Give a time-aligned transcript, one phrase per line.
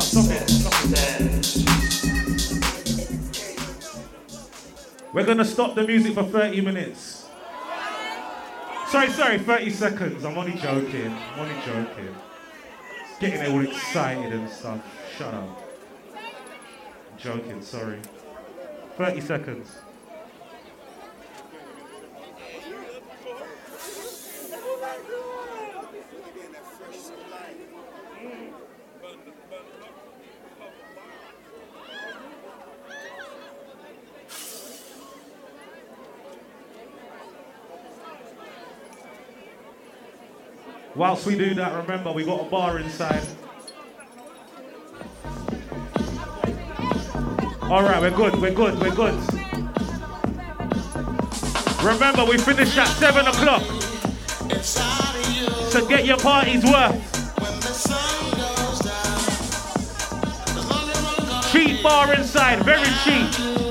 [0.00, 0.48] stop it.
[0.48, 1.64] Stop it.
[5.12, 7.26] We're gonna stop the music for 30 minutes.
[8.88, 10.24] Sorry, sorry, 30 seconds.
[10.24, 11.12] I'm only joking.
[11.12, 12.16] I'm only joking.
[13.20, 14.80] Getting all excited and stuff.
[15.18, 15.62] Shut up.
[16.14, 18.00] I'm joking, sorry.
[18.96, 19.83] 30 seconds.
[40.96, 43.26] Whilst we do that, remember we got a bar inside.
[47.62, 49.14] All right, we're good, we're good, we're good.
[51.82, 53.62] Remember, we finish at 7 o'clock.
[55.70, 57.12] So get your party's worth.
[61.50, 63.63] Cheap bar inside, very cheap.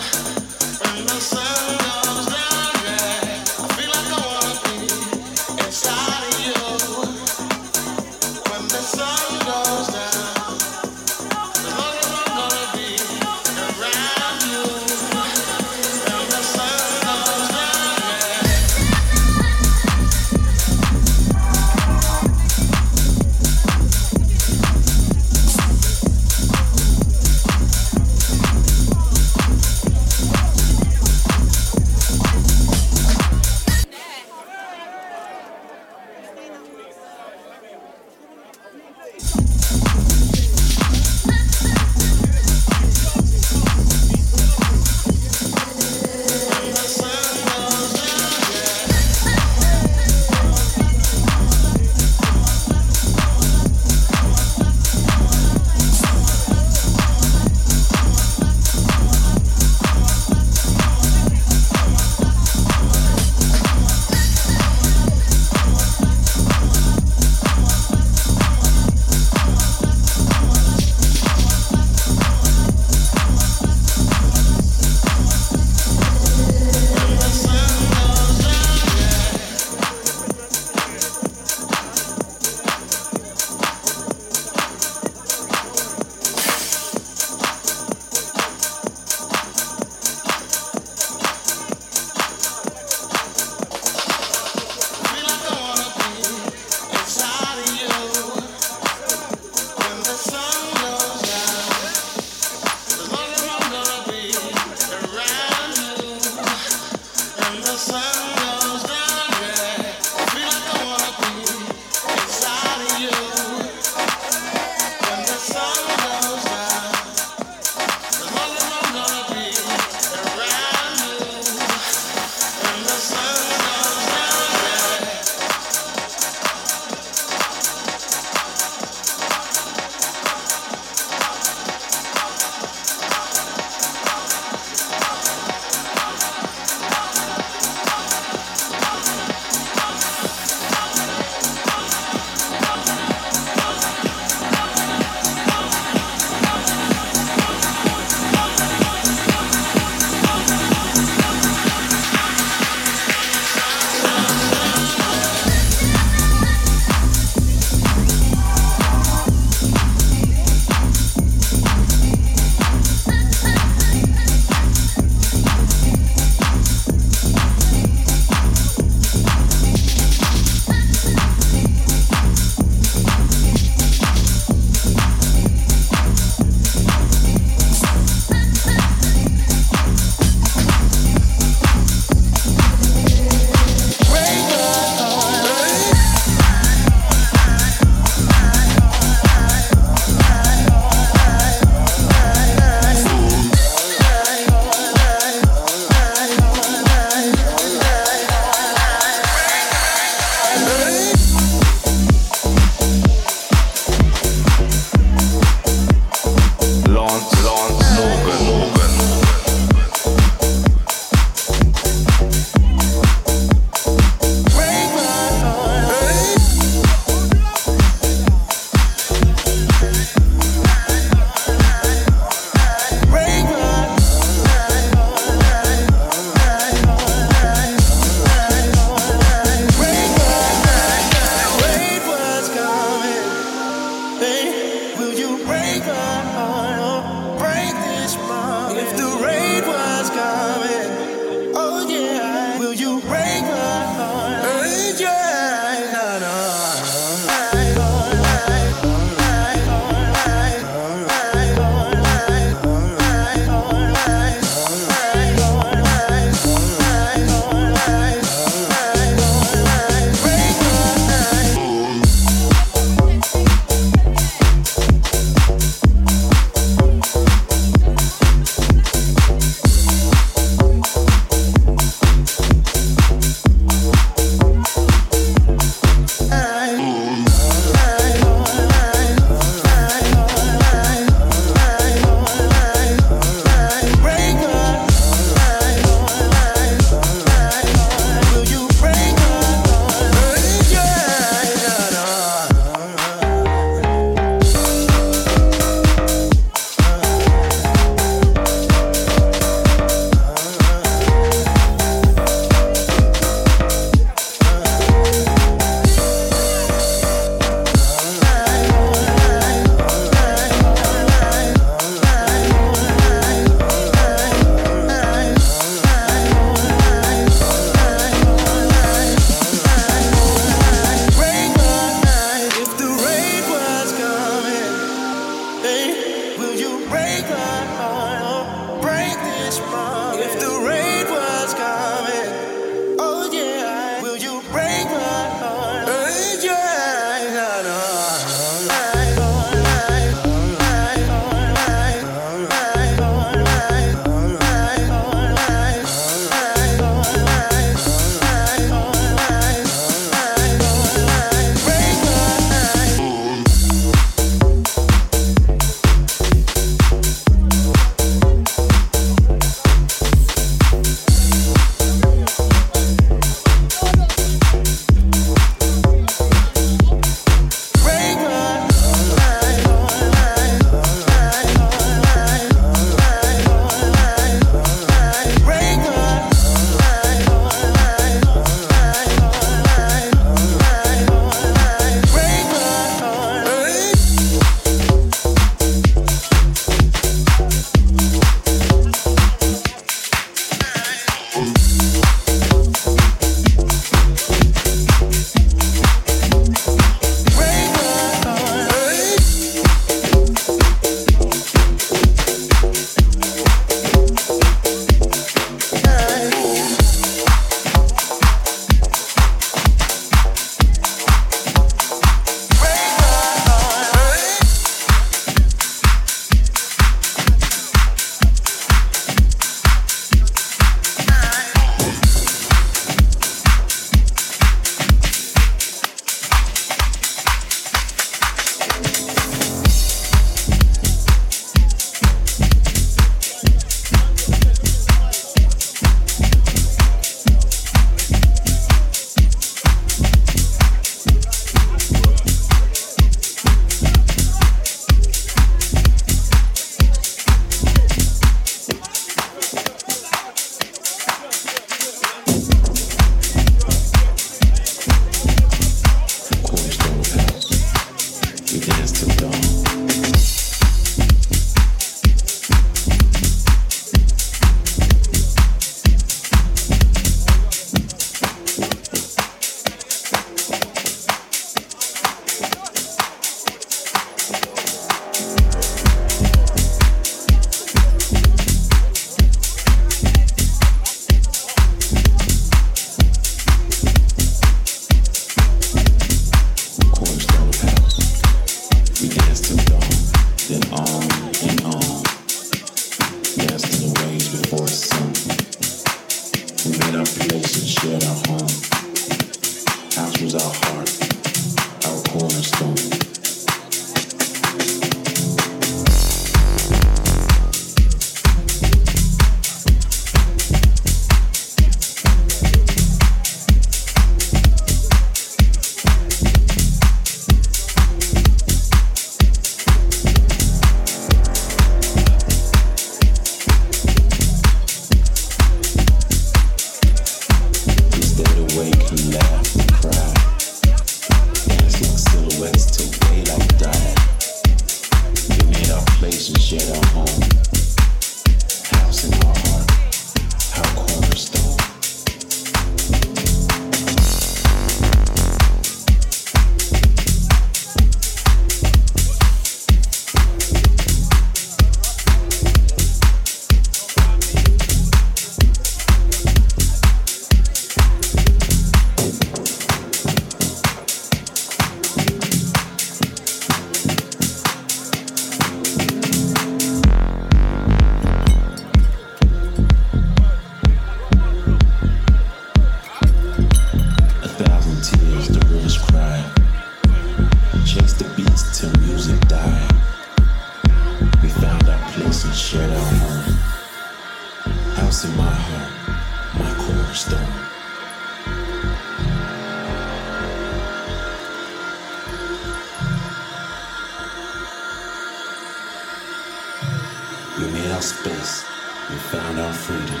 [598.90, 600.00] we found our freedom.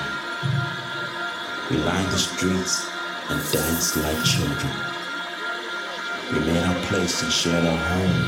[1.70, 2.86] We lined the streets
[3.30, 4.72] and danced like children.
[6.32, 8.22] We made our place and shared our home,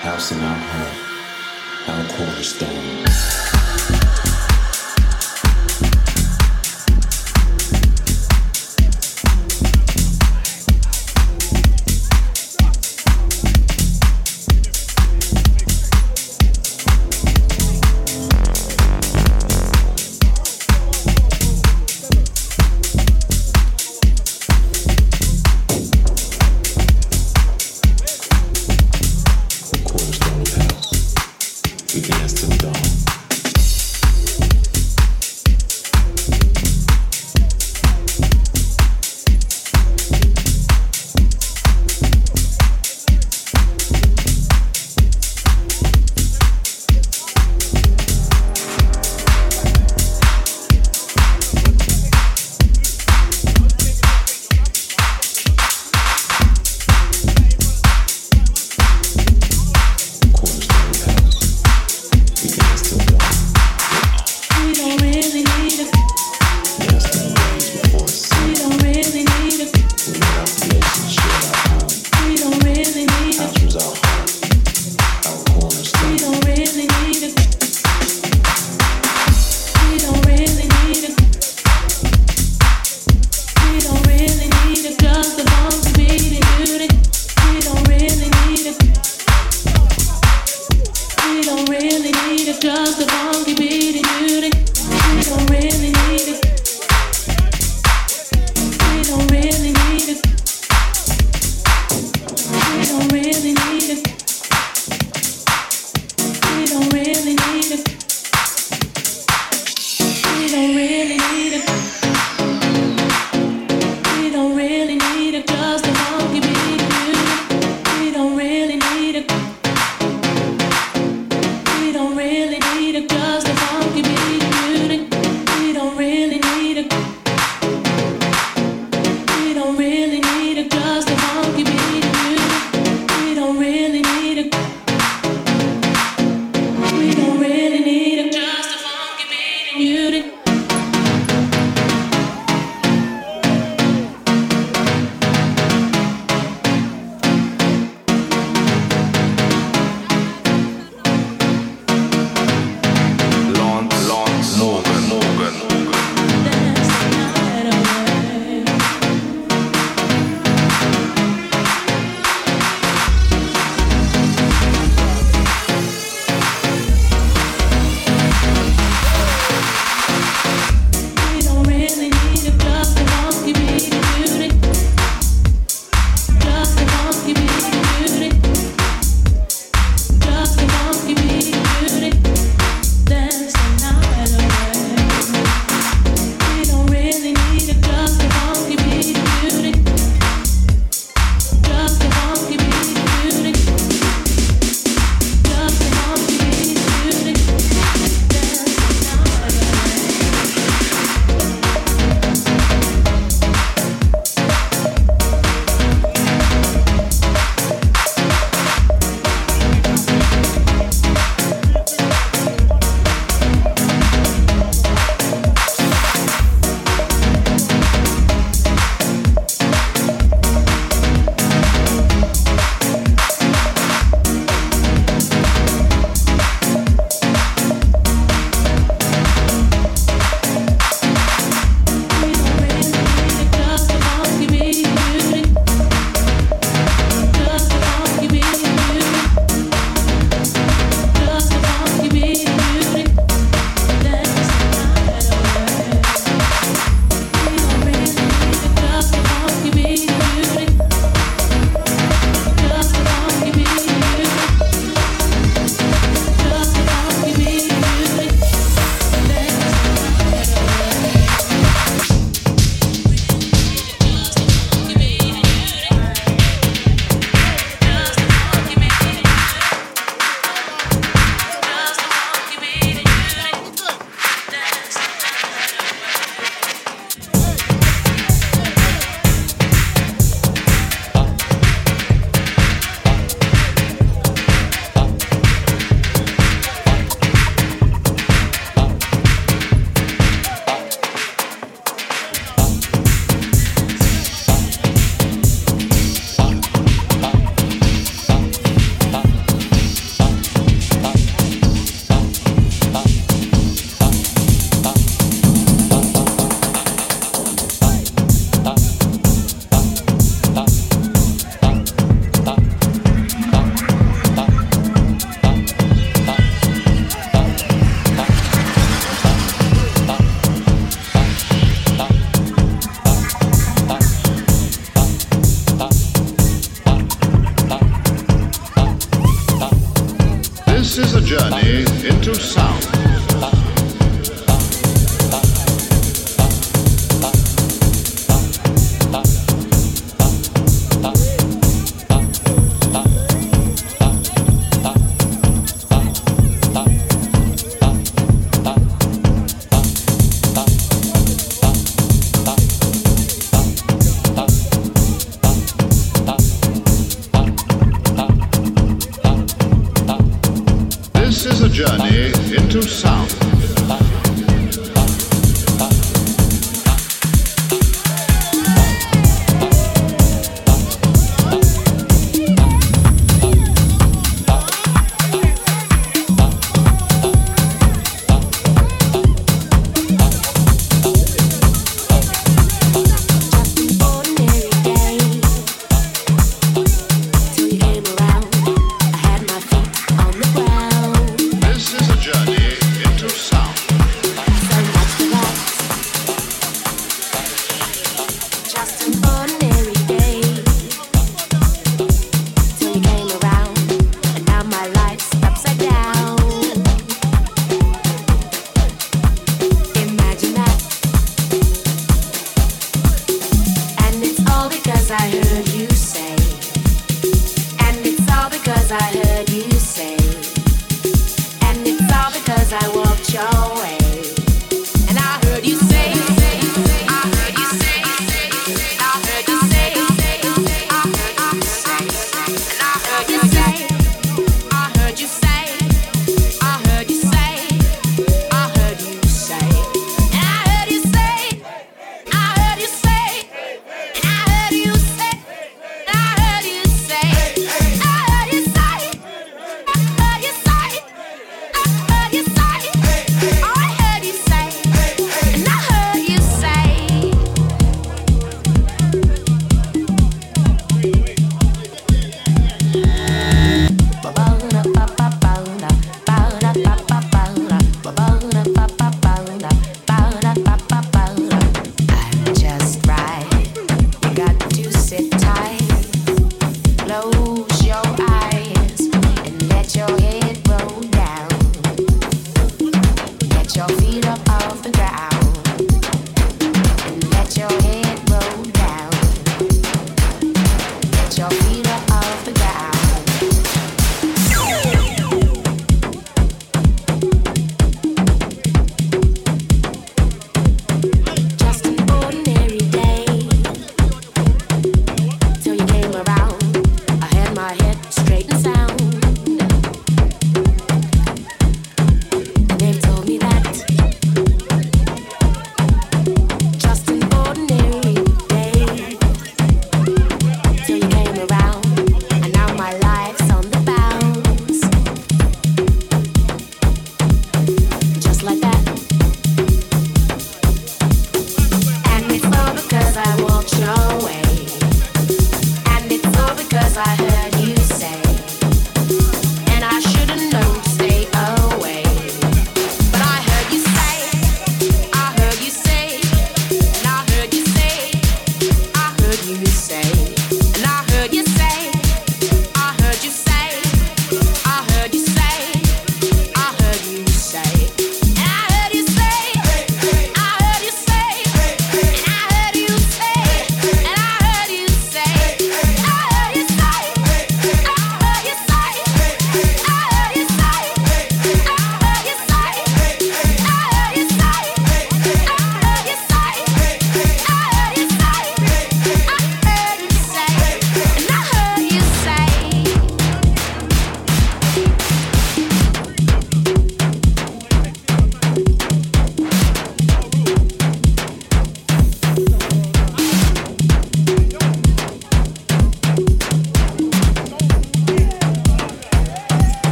[0.00, 3.41] house in our heart, our cornerstone.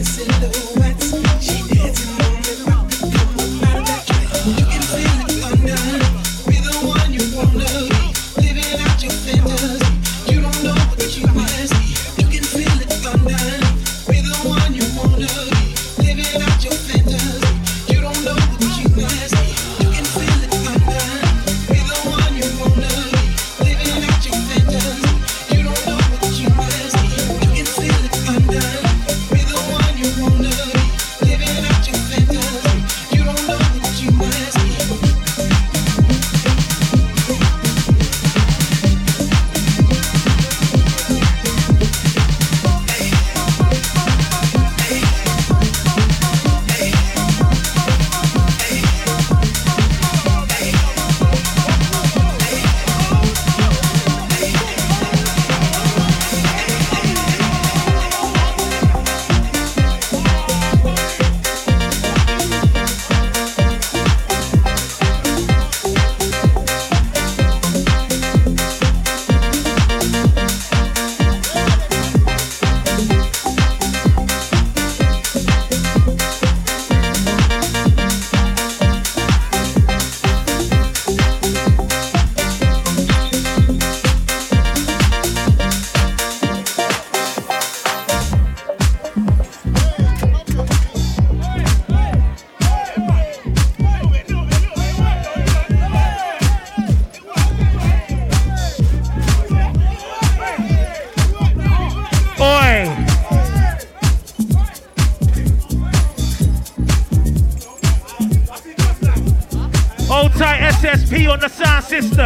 [0.00, 0.79] missing the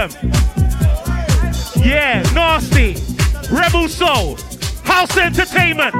[0.08, 0.30] them.
[1.76, 2.96] Yeah, nasty.
[3.50, 4.36] Rebel Soul.
[4.84, 5.94] House Entertainment.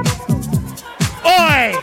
[1.25, 1.73] Oi!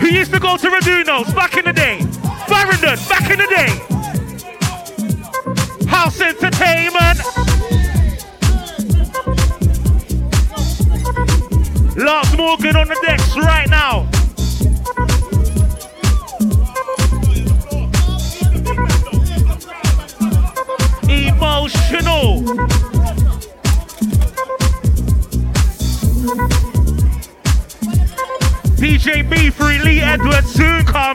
[0.00, 2.00] Who used to go to Redunos back in the day?
[2.46, 3.70] Farringdon, back in the day.
[5.88, 7.20] House Entertainment.
[11.96, 14.08] Lars Morgan on the decks right now.
[28.76, 31.13] DJ B for Lee Edwards soon come.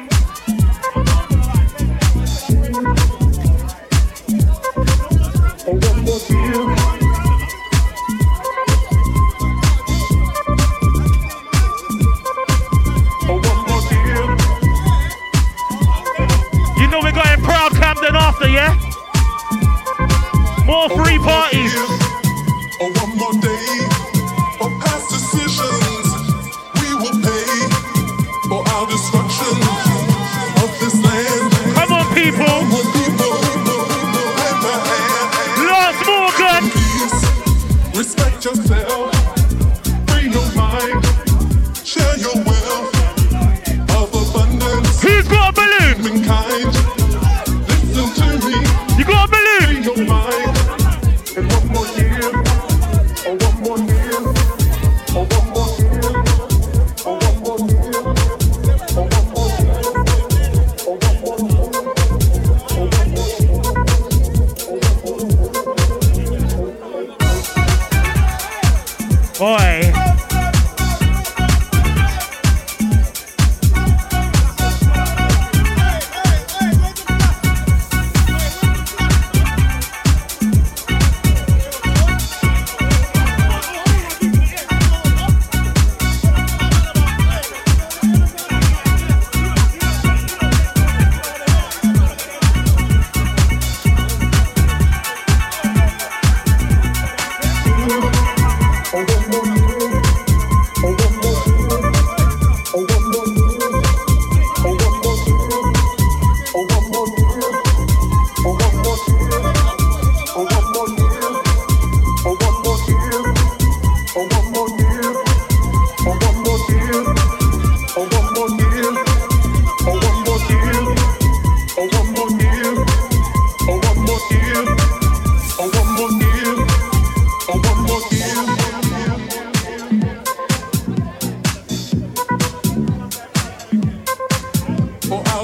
[38.16, 38.89] respect yourself.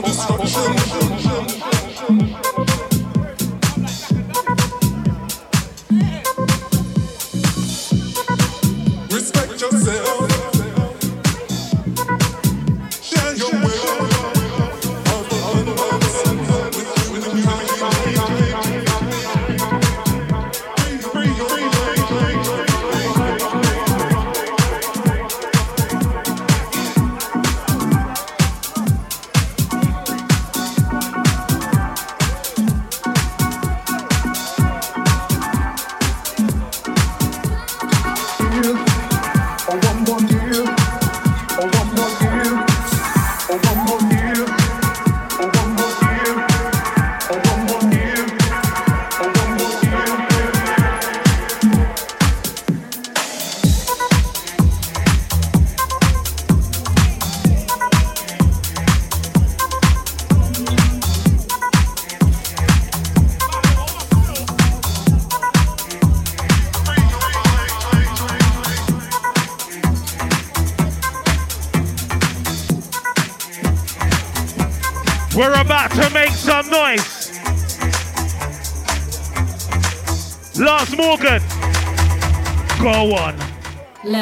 [0.01, 1.14] destruction.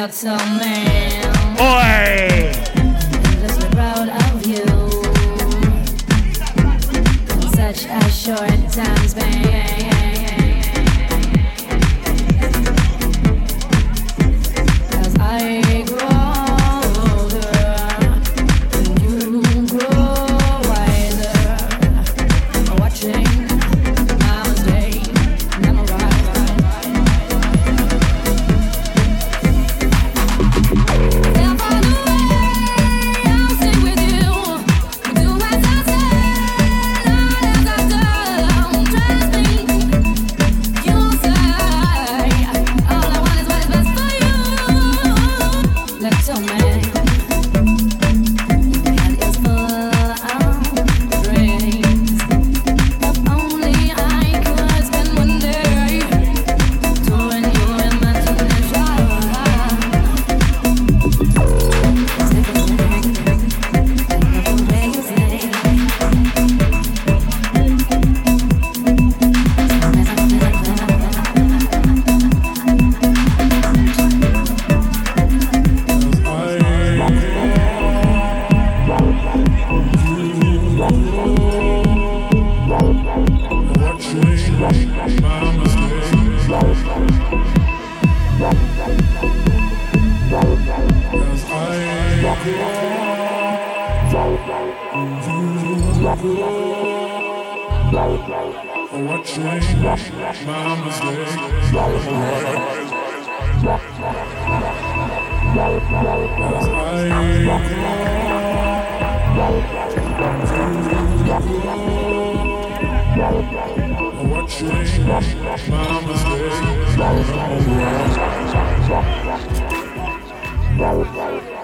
[0.04, 0.93] out so man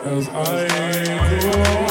[0.03, 0.69] As I
[1.87, 1.90] go.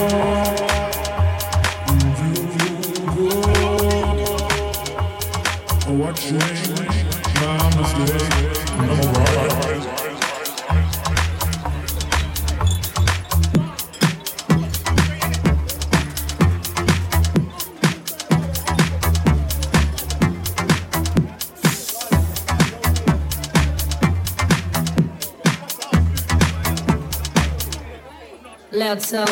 [29.10, 29.26] so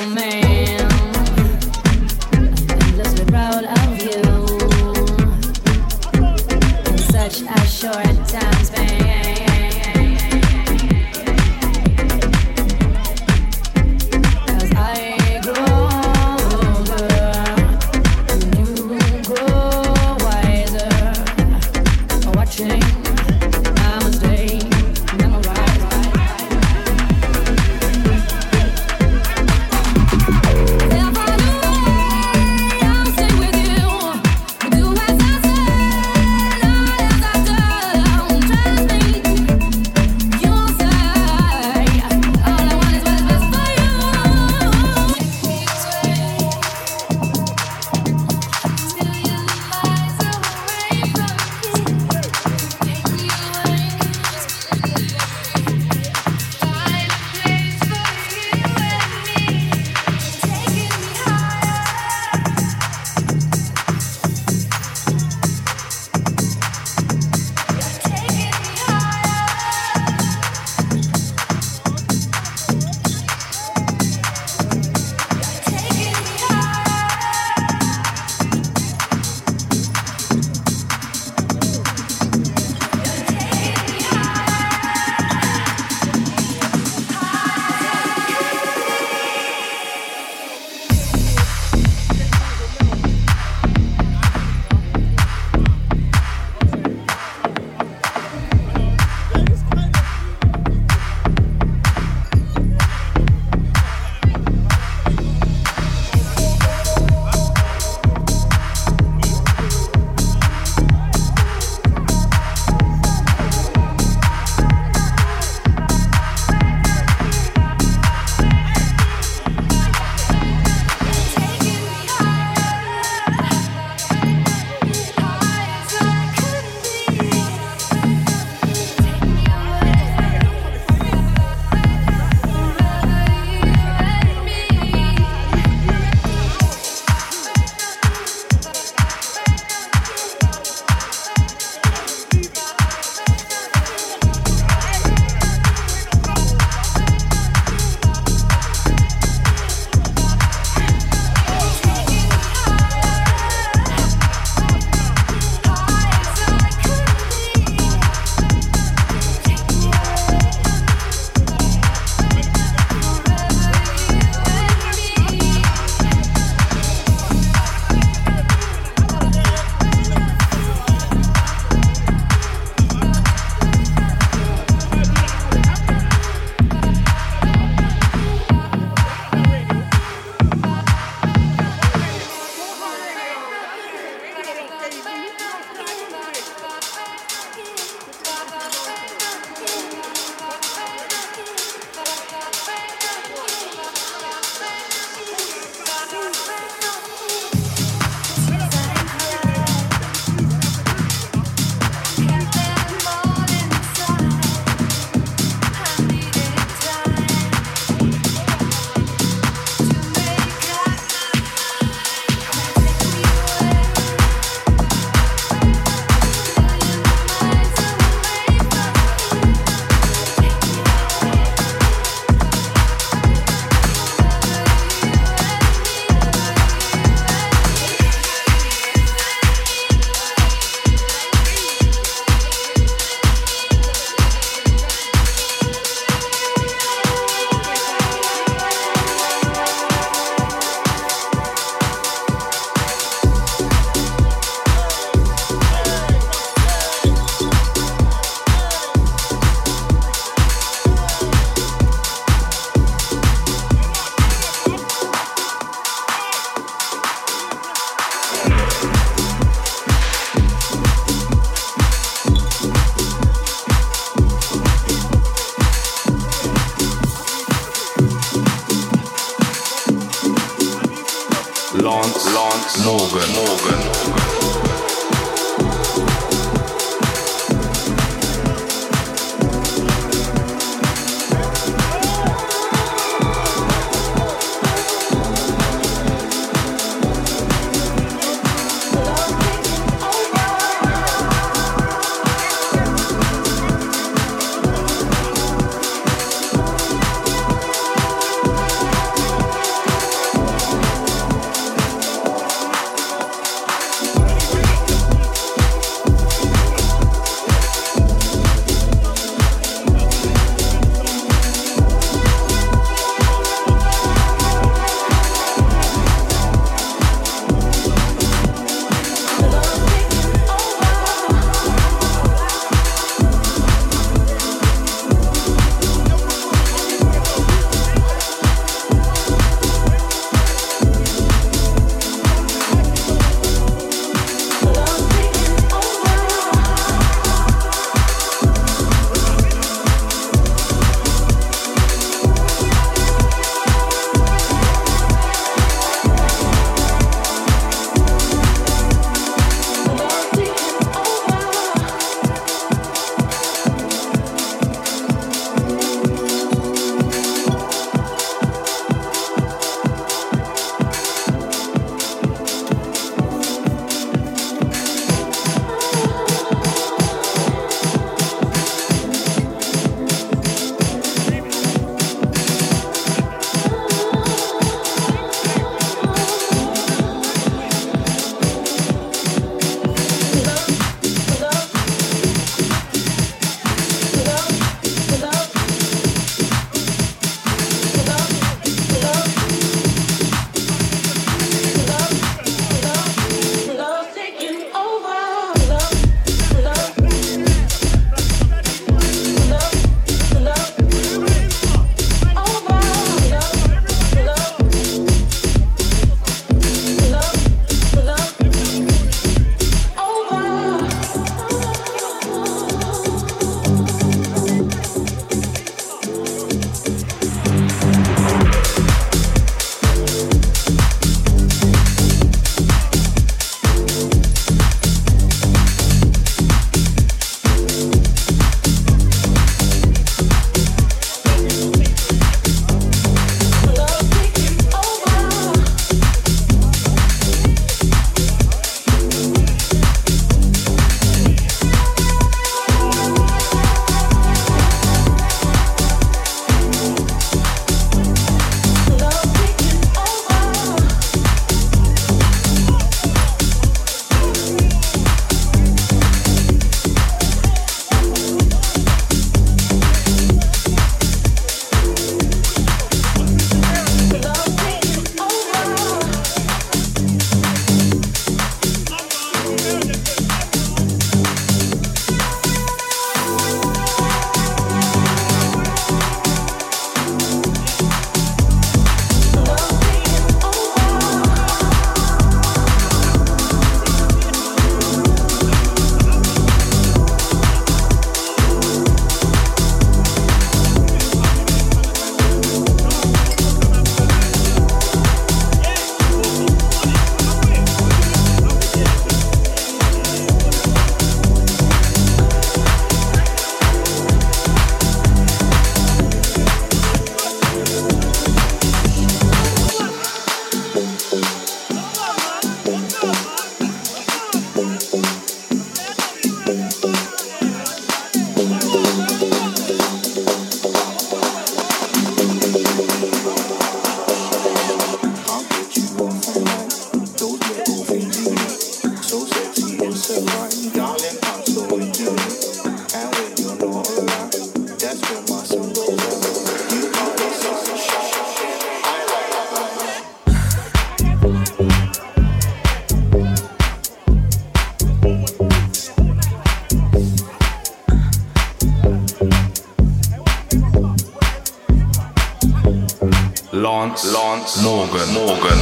[553.77, 555.57] Lance, Lance, Morgan, Morgan,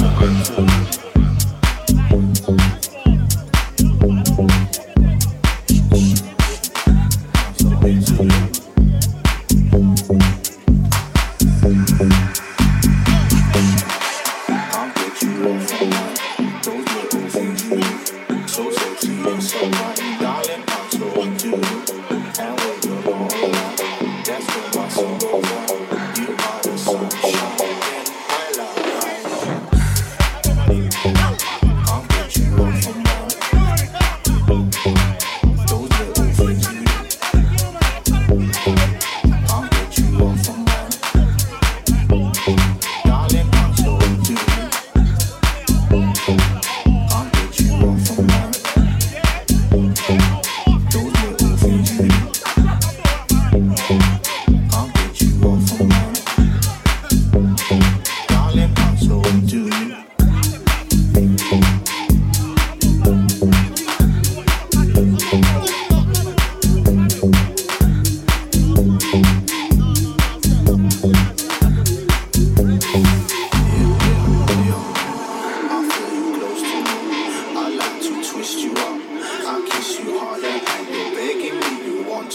[0.00, 0.81] Morgan, Morgan.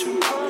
[0.06, 0.47] One,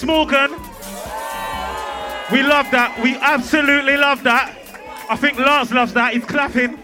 [0.00, 0.50] for Morgan?
[2.32, 2.98] We love that.
[3.02, 4.56] We absolutely love that.
[5.08, 6.12] I think Lars loves that.
[6.12, 6.75] He's clapping.